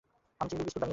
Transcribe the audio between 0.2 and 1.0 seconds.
আমি চিংড়ির বিস্কুট বানিয়েছি।